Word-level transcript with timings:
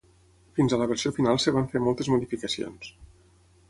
Fins 0.59 0.73
a 0.73 0.79
la 0.83 0.87
versió 0.93 1.13
final 1.19 1.39
es 1.43 1.47
van 1.59 1.71
fer 1.77 1.85
moltes 1.91 2.13
modificacions. 2.17 2.95